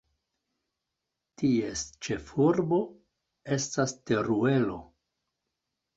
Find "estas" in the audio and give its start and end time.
3.59-3.97